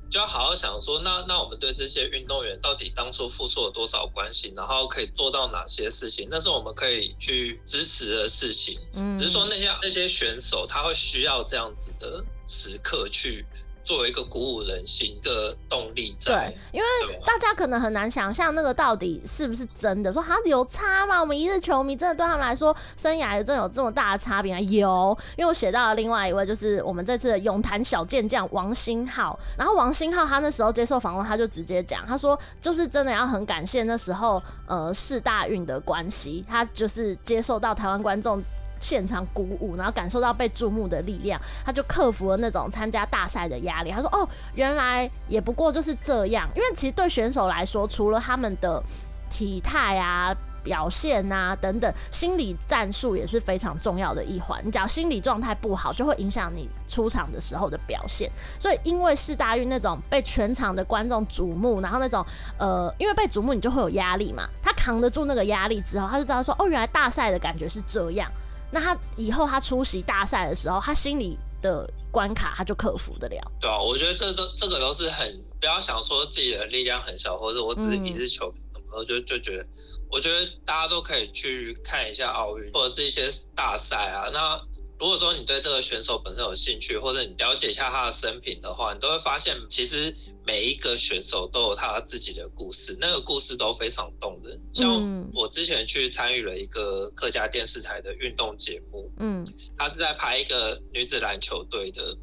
[0.09, 8.79] 就要好好想说，那那我们对这些运动员到底当初付出了多少关心，然后可以做到哪些事情，那是我们可以去支持的事情。
[8.93, 13.45] 嗯，只是说那些那些选手，他会需要这样子的时刻去。
[13.87, 21.21] 作为一个鼓舞人心的动力在，对，因为大家可能很难想象那个到底是不是真的，说他有差吗？
[21.21, 24.59] 我们一日球迷真的对他们来说，生涯真的有这么大的差别吗？
[24.59, 29.39] 有，因为我写到了另外一位，就是我们这次的泳坛小健将王星浩。
[29.57, 38.43] 然后王星浩他那时候接受访问，他就直接讲，他说就是真的要很感谢那时候呃世大运的关系，他就是接受到台湾观众。
[38.79, 43.91] 现场鼓舞，然后感受到被注目的力量，他就克服了那种参加大赛的压力。
[43.91, 46.49] 他说：“哦，原来也不过就是这样。
[46.55, 48.81] 因为其实对选手来说，除了他们的
[49.29, 54.61] 体态啊、表现啊等等，心理战术也是非常重要的一环。
[54.65, 58.29] 你只要心理状态不好，就会影响你出场的时候的表现。
[58.59, 62.25] 所以，因为世大运那种被全场的观众瞩目，然后那种
[62.57, 64.47] 呃，因为被瞩目，你就会有压力嘛。
[64.61, 68.29] 他扛得住那个压力之后，他就知道说：哦，原来大赛的感觉是这样。”
[68.71, 73.51] 那他以后他出席大赛的时候，他心里的关卡他就克服得了。
[73.59, 79.65] 对啊，我觉得这都这个都是很不要想说自己的力量很小，或者我只是一只球迷，然后就就觉得，
[80.11, 84.29] 我觉得大家都可以去看一下奥运或者是一些大赛啊。
[84.31, 84.59] 那
[84.99, 90.15] 如果说你对这个选手本身有兴趣，或者你了解一下他的生平的话，你都会发现其实。
[90.47, 94.57] 每一个选手都有他自己的故事，那个故事都非常动人。
[94.73, 99.45] 像我之前去参与了一个客家电视台的运动节目，嗯，
[99.77, 102.17] 他是在拍一个女子篮球队的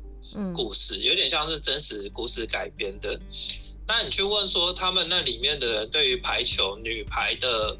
[0.54, 3.20] 故事，有点像是真实故事改编的。
[3.86, 7.76] 那你去问说他们那里面的人对于排球女排的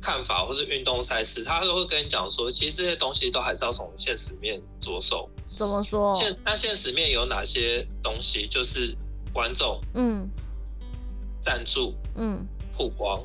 [0.00, 5.30] 看法，或是运动赛事，他都会跟你讲说，其实这些东西都还是要从现实面着手。
[5.56, 6.14] 怎么说？
[6.14, 8.46] 现那现实面有哪些东西？
[8.46, 8.96] 就是。
[9.30, 10.28] 观众，嗯，
[11.40, 13.24] 赞助，嗯，曝光，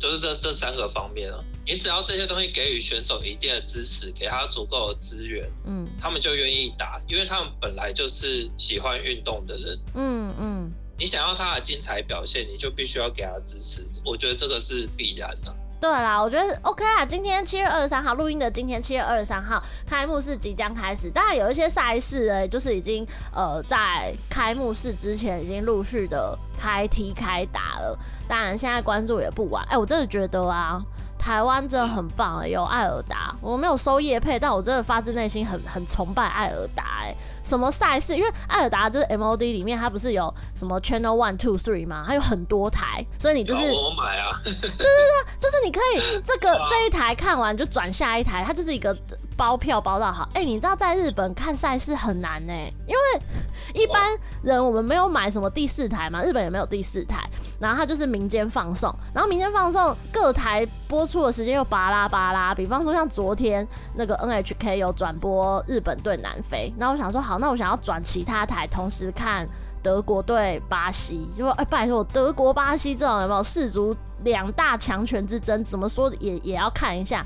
[0.00, 1.38] 就是这这三个方面啊。
[1.66, 10.72] 你只要这些东西给予选手一定的支持，给他足够的资源，嗯，他们就愿意打，因为他们本来就是喜欢运动的人，嗯嗯。
[10.98, 13.84] 你想要他的精彩表现，你就必须要给他支持。
[14.04, 15.54] 我觉得这个是必然的。
[15.84, 17.04] 对啦，我觉得 OK 啦。
[17.04, 27.98] 今天七月二十三号录音的，今天七月二十三号开幕式即将开始，当然有一些赛事诶，就是已经呃在开幕式之前已经陆续的开踢开打了。
[28.26, 29.62] 当然现在关注也不晚。
[29.68, 30.82] 哎、我真的觉得啊。
[31.24, 38.14] 台湾真的很棒，欸，有艾尔达，我没有收叶配，但我真的发自内心很很崇拜艾尔达，哎，什么赛事？
[38.14, 42.04] 因为艾尔达就是 MOD 里面，它不是有什么 Channel One Two Three 吗？
[42.06, 48.94] 它有很多台，所以你就是我买啊，对对对，就是你可以这个 这一台看完就转下一台，它就是一个。
[49.36, 52.52] 包票包到好，哎、你知道在日本看赛事很难呢，
[52.86, 69.48] 因为一般人我们没有买什么第四台嘛，日本也没有第四台，然后它就是民间放送，然后民间放送各台播出的时间又巴拉巴拉，比方说像昨天那个 NHK 有转播日本对南非，然后我想说好，那我想要转其他台同时看
[69.82, 77.24] 德国对巴西，就说哎、拜托，德国巴西这种有没有世足两大强权之争，怎么说也也要看一下。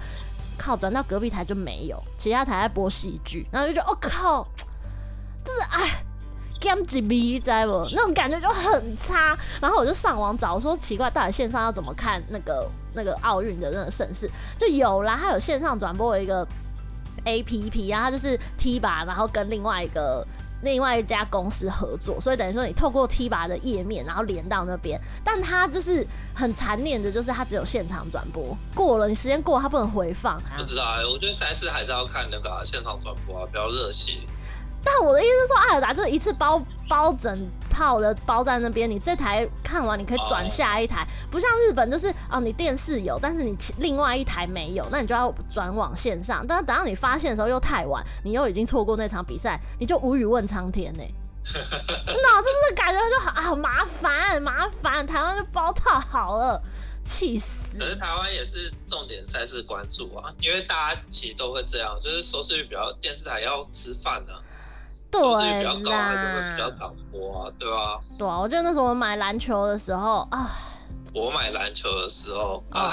[0.59, 4.47] 靠，转到隔壁台就没有，其他台在播戏剧，然后就觉得我、靠，
[5.45, 6.05] 就是哎
[6.61, 7.89] ，game 几逼在不？
[7.93, 9.39] 那种感觉就很差。
[9.61, 14.31] 然后我就上网找，说奇怪，到底线上要怎么看那个那个奥运的那个盛事？
[14.59, 16.47] 就有啦，它有线上转播一个
[17.25, 20.27] APP 啊，它就是 T 吧然后跟另外一个。
[20.63, 30.43] 另外一家公司合作，所以等于说你透过 TVer 的页面，然后连到那边，但它就是很残念的，就是它只有现场转播，过了你时间过了，它不能回放。
[30.57, 34.19] 不知道哎、欸，我觉得还是还是要看那个、啊、现场转播啊，比较热血。
[34.85, 46.45] 但我的意思是说，艾尔达就是一次包包整套的包在那边，你这台看完你可以转下一台，不像日本就是哦，你电视有，但是你另外一台没有，那你就要转往线上。
[46.47, 51.15] 但是等到你发现的时候又太晚，你又已经错过那场比赛，你就无语问苍天呢、欸。
[52.07, 56.63] 那真的感觉就好啊，麻烦麻烦，台湾就包套好了，
[57.05, 57.79] 气死。
[57.79, 64.41] 可是台湾也是重点赛事关注啊，因为大家其实都会这样，就是收视率比较，电视台要吃饭呢、啊。
[65.11, 68.01] 对啦，比较高还比较早播啊，对吧？
[68.19, 70.51] 对啊，我记得那时候我买篮球的时候啊，
[71.15, 72.81] 我买篮球的时候啊。
[72.83, 72.93] 啊，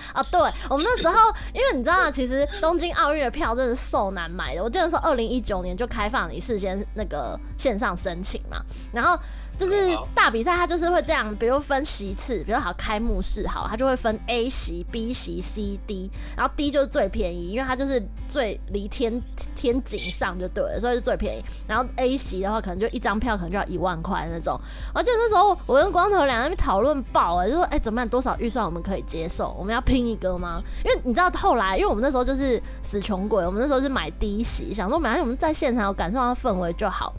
[0.30, 1.14] 对，我们那时候，
[1.52, 4.62] 因为你知道，其实东京奥运的票真的是受难买的。
[4.62, 8.58] 我记得说，二零一九年就开放你事先那个线上申请嘛，
[8.92, 9.18] 然后
[9.58, 19.22] 就是大比赛，它就是会这样，比如分席次，比如好开幕式好，它就会分 A 席、B 席、C、D，然后 D 就是最便宜，因为它就是最离天
[19.54, 21.44] 天井上就对了，所以是最便宜。
[21.68, 24.58] 然后 A 席的话，可能就一张票可能就要一万块那种。
[24.94, 28.08] 而且那时候我跟光头两个人讨论爆了，就说哎、欸，怎么办？
[28.08, 29.54] 多少预算我们可以接受？
[29.58, 30.62] 我们要拼一个吗？
[30.84, 37.12] 因为你知道后来，因为我们那时候就是死穷鬼，我们那时候是买低席，想说买我们在现场有感受到氛围就好。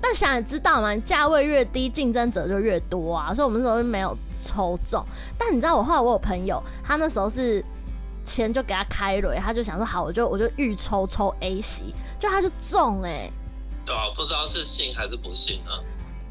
[0.00, 5.02] 但想也知道嘛，价位越低，竞争者就越多啊，所以我们那时候就没有抽中。
[5.38, 7.64] 但你知道，我后来我有朋友，他那时候是
[8.22, 13.32] 钱就给他开了，他就想说好，我就我就预抽抽 A 席，就他就中哎、欸。
[13.86, 15.80] 对啊，不知道是信还是不信啊？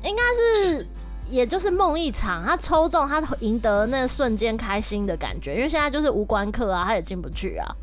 [0.03, 0.87] 应该是。
[1.29, 7.75] 也就是梦一场，他抽中，他赢得那瞬间开心的感觉，因为现在就是无关客啊，他也进不去啊。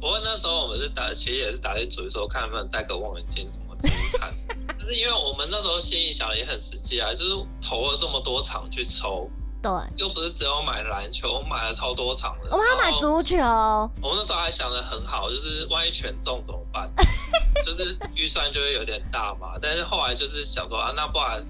[0.00, 4.32] 不过那时候我们是打，其实也是打的主意说，看能不能带个望远镜什么进去看。
[4.78, 9.30] 就是因为我们那时候心里想也很实际啊，就是投了这么多场去抽，
[9.62, 12.50] 对，又不是只有买篮球，我买了超多场的。
[12.50, 13.36] 我们还买足球。
[13.36, 16.90] 我们那时候还想的很好，就是万一全中怎么办？
[17.64, 19.52] 就是预算就会有点大嘛。
[19.60, 21.44] 但是后来就是想说啊，那不然。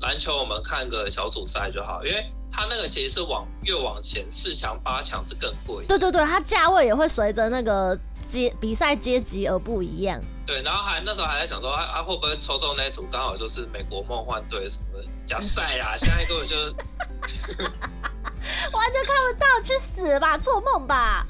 [0.00, 5.84] 篮球我们看个小组赛就好，因为它那个其实是往越往前四强八强是更贵。
[5.86, 10.20] 对对对，它价位也会随着那个阶比赛阶级而不一样。
[10.46, 15.96] 对，然后还那时候还在想说，啊啊会不会抽中那组刚好就是美国梦幻队什么的加赛啊？
[15.96, 16.72] 现在根本就是
[18.72, 21.26] 完全看不到，去死吧，做梦吧！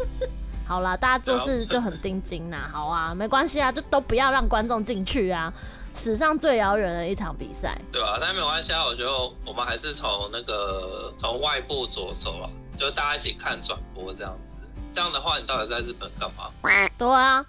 [0.66, 5.52] 好啦，大家做事就很盯紧呐，好啊，没关系啊，就都不要让观众进去啊。
[5.98, 8.18] 史上最遥远的一场比赛，对吧、啊？
[8.20, 9.10] 但没关系啊，我觉得
[9.44, 14.54] 我们还是从那个从外部着手啊，就大家一起看转播这样子。
[14.92, 16.50] 这样的话，你到底在日本干嘛？
[16.96, 17.44] 对啊。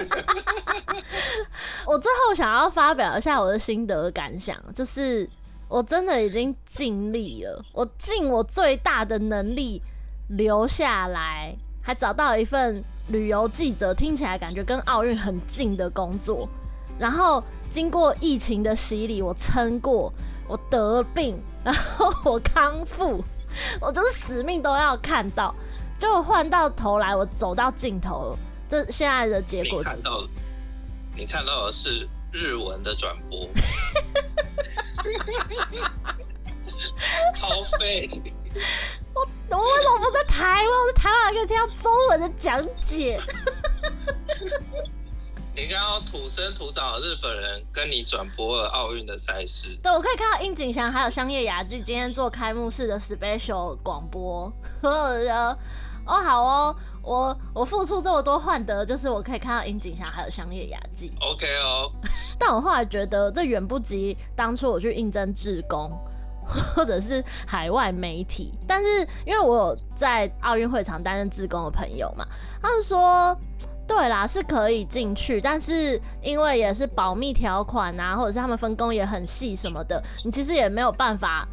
[1.86, 5.28] 我最后想要发表一下我的心得感想，就是
[5.68, 9.82] 我真的已经尽力了，我尽我最大的能力
[10.28, 16.48] 留下来，还找到一份旅游记者听起来感觉跟奥运很近的工作。
[17.00, 20.12] 然后经过疫情的洗礼，我撑过，
[20.46, 23.24] 我得病，然后我康复，
[23.80, 25.54] 我就是死命都要看到。
[25.98, 28.36] 就换到头来，我走到尽头，
[28.68, 29.78] 这现在的结果。
[29.78, 30.28] 你看到，
[31.16, 33.48] 你看到的是日文的转播，
[37.34, 38.08] 超费。
[39.14, 40.66] 我我为什么不在台湾？
[40.66, 43.20] 我在台湾还可以听到中文的讲解。
[46.04, 54.52] 土生土长的日本人跟你转播了奥运的赛事，对，我可以看到樱井翔还有香叶雅纪今天做开幕式的 special 广播。
[54.82, 55.56] 我觉得
[56.06, 61.12] 哦，好哦，我我付出这么多换得，就是我可以看到樱井翔还有香叶雅纪。
[61.20, 61.90] OK 哦，
[62.38, 65.90] 但我后来觉得这远不及当初我去应征志工
[66.74, 72.26] 或者是海外媒体，但是因为我有在奥运会场担任志工的朋友嘛，
[72.60, 73.36] 他们说。
[73.90, 81.44] 对啦，是可以进去，但是因为也是保密条款啊，或者是他们分工也很细什么的，你其实也没有办法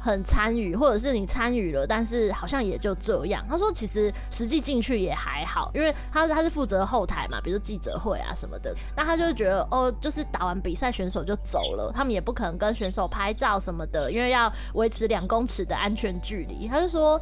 [0.00, 3.46] 很参与，或者是你参与了，但是好像也就这样。
[3.48, 16.66] 他说其实实际进去也还好，因为他他是负责后台嘛，比如记者会啊什么的，那他就觉得哦，就是打完比赛选手就走了，他们也不可能跟选手拍照什么的，因为要维持两公尺的安全距离。
[16.66, 17.20] 他就说。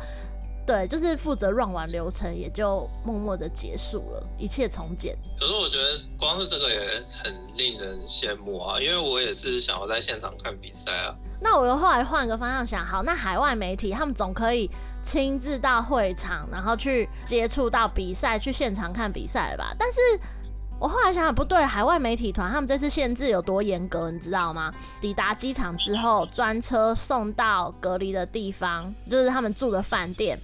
[0.64, 5.16] 对，就是负责 run 完流程，也就默默的结束了，一切从简。
[5.36, 11.14] 可是我觉得光是这个也很令人羡慕啊，因为我也是想要在现场看比赛啊。
[11.40, 14.70] 那我又后来换个方向想，好，那海外媒体他们总可以
[15.02, 19.74] 亲自到会场，然后去接触到比赛，去现场看比赛吧。
[19.76, 19.98] 但是
[20.82, 24.74] 我后来想想，不对，海外媒体团他们这次限制有多严格，你知道吗？
[25.00, 30.36] 抵达机场之后，专车送到隔离的地方，就是他们住的饭店。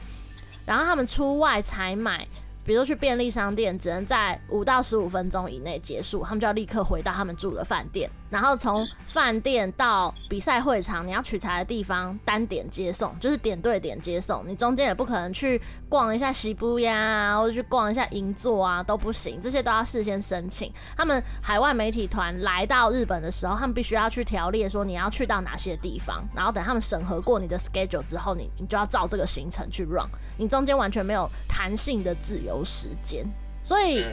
[0.64, 2.24] 然后他们出外采买，
[2.64, 8.09] 比如说去便利商店，只能在五到十五分钟以内结束，他们就要立刻回到他们住的饭店。
[8.31, 14.45] 然后从饭店到比赛会场，你要取材的地方单点接送，就是点对点接送。
[14.47, 20.72] 你中间也不可能去逛一下西布呀，或者去逛一下银座啊，都不行，这些都要事先申请。
[20.97, 30.07] 他们海外媒体团来到日本的时候，他们必须要去条列说你要去到哪些地方，然后等他们审核过你的 schedule 之后，你你就要照这个行程去 run，
[30.37, 33.26] 你中间完全没有弹性的自由时间，
[33.62, 34.05] 所以。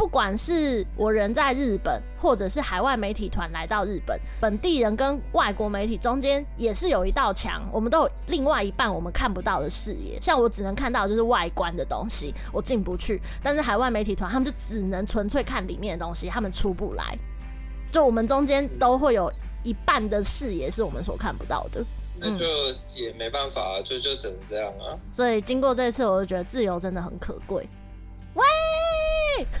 [0.00, 10.18] 不管是我人在日本，或者是海外媒体团来到日本，本地人跟外国媒体中间也是有一道墙，我们都有另外一半我们看不到的视野。
[10.22, 13.20] 像我只能看到就是外观的东西，我进不去。
[13.42, 17.14] 但是海外媒体团他们就只能纯粹看里面的东西，他们出不来。
[17.92, 19.30] 就我们中间都会有
[19.62, 21.84] 一半的视野是我们所看不到的。
[22.18, 22.46] 那就
[22.96, 24.96] 也没办法，就就只能这样啊。
[25.12, 27.68] 所以经过这次，我就觉得自由真的很可贵。
[28.32, 28.42] 喂。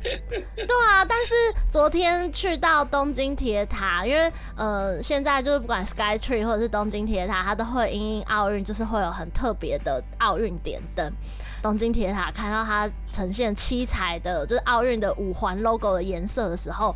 [0.00, 1.34] 对啊，但是
[1.68, 11.12] 昨天去到东京铁塔，因为呃，现在就是不管 Sky Tree 或者是东京铁塔，它都会因应奥运，就是会有很特别的奥运点灯。
[11.60, 16.94] 东京铁塔看到它呈现七彩的，就是奥运的五环 logo 的颜色的时候，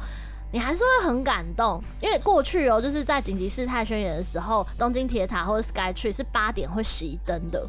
[0.52, 7.68] 你还是会很感动，因为过去哦，就是在紧急事态宣言的时候，东京铁塔或者 Sky Tree 是八点会熄灯的。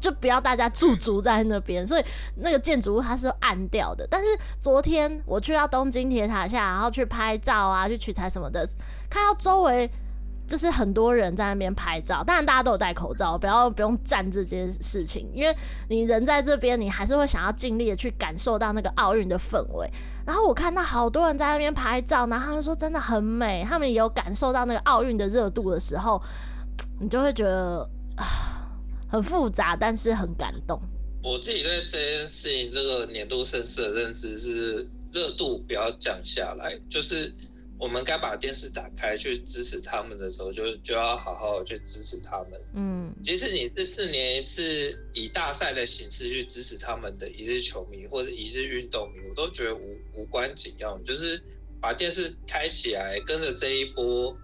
[0.00, 2.04] 就不要大家驻足在那边，所以
[2.36, 4.06] 那个建筑物它是暗掉的。
[4.10, 4.26] 但是
[4.58, 8.66] 昨天我去到东京铁塔下，然后去拍照啊，去取材什么的，
[9.10, 9.88] 看到周围
[10.46, 12.24] 就是很多人在那边拍照。
[12.24, 15.54] 当然大家都有戴口罩，不要不用站这件事情，因为
[15.88, 19.88] 你人在这边，你还是会想要尽力的去感受到那个奥运的氛围。
[20.26, 26.20] 然后我看到好多人在那边拍照，然后他们说真的很美，他们也有感受到那个奥运的热度的时候，
[27.00, 28.56] 你就会觉得啊。
[29.10, 30.80] 很复杂，但是很感动。
[31.22, 37.30] 我自己对这件事情，这个年度盛事的认知是，热度不要降下来，就是
[37.76, 42.60] 我们该把电视打开去支持他们的时候，就就要好好去支持他们。
[42.74, 44.62] 嗯，即使你是四年一次
[45.12, 51.42] 以大赛的形式去支持他们的一日球迷或者一日运动迷，我都觉得无无关紧要，就是
[51.80, 54.34] 把电视开起来，跟着这一波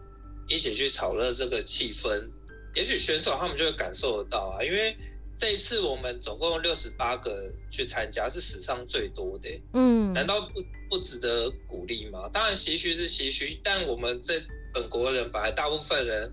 [0.49, 2.29] 一起去炒热这个气氛。
[2.77, 4.95] 也许选手他们就会感受得到啊，因为
[5.37, 9.49] 这一次我们总共六十八个去参加，是史上最多的。
[9.73, 12.29] 嗯，难道不不值得鼓励吗？
[12.33, 14.35] 当然唏嘘是唏嘘，但我们这
[14.75, 16.31] 本国人本来大部分人，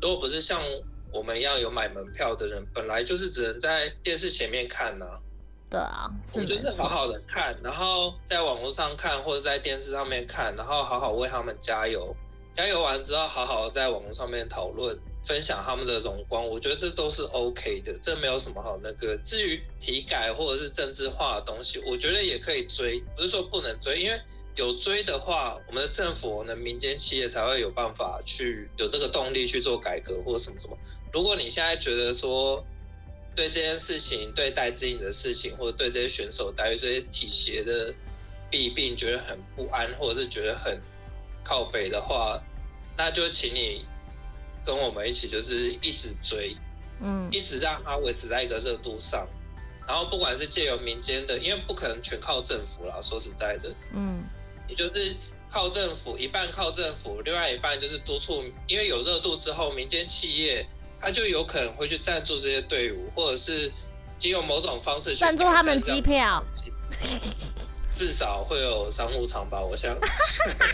[0.00, 0.62] 如果不是像
[1.12, 5.06] 我们一样有买门票的人，本来就是只能在电视前面看呐。
[5.70, 12.14] 对啊，我们就是好好的看，然后在网络上看或者在电视上面看，然后好好为他们加油，
[12.52, 14.98] 加油完之后好好在网络上面讨论。
[15.24, 19.16] 分享他们的荣光，我觉得这都是 OK 的，这没有什么好那个。
[19.24, 24.20] 至于体改或者是政治化的东西，我觉得也可以追，不是说不能追，因为
[24.54, 30.76] 有追的话，我们的政府、我们的民间企业才会有办法去有这个动力去做改革或什么什么。
[31.10, 32.62] 如果你现在觉得说
[33.34, 37.94] 对这件事情、对待自己的事情，或者对这些选手待遇这些体协的
[38.50, 40.78] 弊病觉得很不安，或者是觉得很
[41.42, 42.38] 靠北的话，
[42.98, 43.86] 那就请你。
[44.64, 46.56] 跟我们一起，就是一直追，
[47.00, 49.26] 嗯，一直让它维持在一个热度上。
[49.86, 54.24] 然后不管是借由民间的，因为不可能全靠政府啦，说实在的，嗯，
[54.66, 55.14] 也就是
[55.50, 60.66] 靠政府一半靠政府，另外一半就是督促，因为有热度之后，民间企业
[60.98, 63.70] 他就有可能会去赞助这些队伍，或者是
[64.16, 66.42] 借用某种方式去赞助他们机票，
[67.92, 69.94] 至少会有商务舱吧，我想。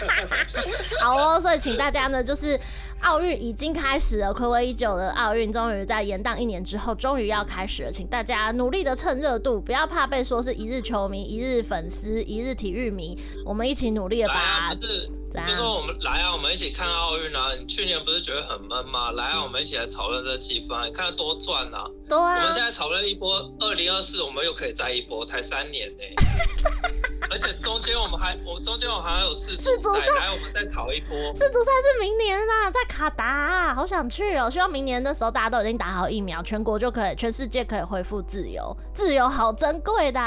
[1.03, 2.61] 好哦，所以请大家呢，就是。
[3.01, 7.91] 奥运已经开始了，暌违已久的奥运终于在延宕一年之后，终于要开始了。
[7.93, 13.19] 请大家努力的蹭热度，不要怕被说是一日球迷、一日粉丝、一日体育迷。
[13.45, 14.35] 我们一起努力的把。
[14.35, 15.09] 啊、不是，
[15.49, 17.49] 就说我们来啊，我们一起看奥运啊！
[17.59, 19.11] 你去年不是觉得很闷吗？
[19.13, 21.89] 来啊，我们一起来讨论这气氛，你看多赚啊！
[22.09, 22.37] 对啊。
[22.39, 26.03] 我们现在讨论一波，二零二四我们又可以再一波，才三年呢。
[27.31, 31.17] 而且中间我们还，我中间我还有世足赛，来我们再考一波。
[31.37, 34.51] 世足赛是明年啊，在卡达啊，好想去哦！
[34.51, 40.21] 希望明年的时候大家都已经打好疫苗，全国就可以，全世界可以恢复自由，自由好珍贵的。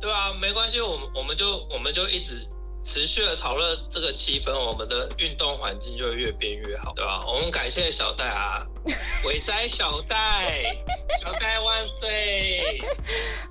[0.00, 2.48] 对啊，没关系，我们我们就我们就一直。
[2.84, 7.24] 持续的炒热这个气氛，我们的运动环境就会越变越好，对吧？
[7.26, 8.66] 我们感谢小戴啊，
[9.24, 10.74] 伟哉小戴，
[11.24, 12.82] 小戴万岁！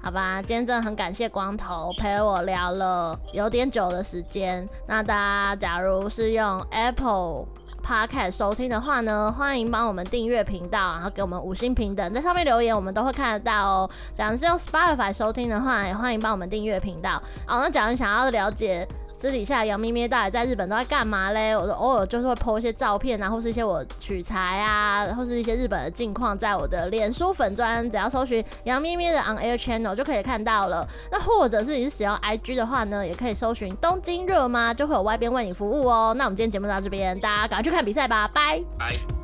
[0.02, 4.68] 好吧，今天真的很感谢光头陪我聊了有点久的时间。
[4.86, 7.46] 那大家假如是用 Apple
[7.82, 13.90] Podcast 收听的话呢，欢迎帮我们订阅频道，然后给我们五星评等，在上面留言，我们都会看得到哦。
[14.14, 17.12] 假如是用 Spotify 收听的话，也欢迎帮我们订阅频道。
[17.48, 18.86] 好，那假如想要了解。
[19.22, 21.56] 私底下杨咩咩到底在日本都在干嘛嘞？
[21.56, 30.88] 我偶尔就是会 po 一些照片啊，或是一些我取材啊，或是一些日本的近况，在我的脸书粉专，只要搜寻杨咩咩的 On Air Channel 就可以看到了。
[31.12, 36.16] 那或者是你是使用 IG 的话呢，也可以搜寻东京热吗，就会有外边为你服务哦。
[36.18, 39.21] 那我们今天节目到这边，大家赶快去看比赛吧，拜拜。